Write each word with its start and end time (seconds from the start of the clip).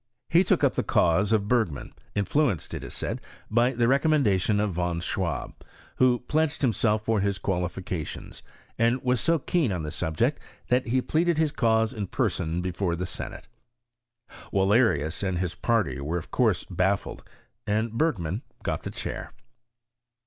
He 0.31 0.43
took 0.43 0.63
up 0.63 0.73
the 0.73 0.81
cause 0.81 1.31
of 1.31 1.47
Bergman, 1.47 1.93
influenced, 2.15 2.73
it 2.73 2.83
is 2.83 2.91
said, 2.95 3.21
by 3.51 3.73
the 3.73 3.87
recommendation 3.87 4.59
of 4.59 4.73
Von 4.73 4.99
Swab, 4.99 5.53
who 5.97 6.23
pledged 6.27 6.63
himself 6.63 7.05
for 7.05 7.19
his 7.19 7.37
qualifications, 7.37 8.41
and 8.79 8.99
was 9.03 9.21
so 9.21 9.37
keen 9.37 9.71
on 9.71 9.83
the 9.83 9.91
subject 9.91 10.39
that 10.69 10.87
he 10.87 11.03
pleaded 11.03 11.37
his 11.37 11.51
cause 11.51 11.93
in 11.93 12.07
pereon 12.07 12.63
before 12.63 12.95
the 12.95 13.05
senate* 13.05 13.47
Wallerius 14.51 15.21
and 15.21 15.37
his 15.37 15.53
party 15.53 16.01
were 16.01 16.17
of 16.17 16.31
course 16.31 16.63
baffled, 16.63 17.23
and 17.67 17.91
Bergman 17.91 18.41
got 18.63 18.81
the 18.81 18.89
chair. 18.89 19.33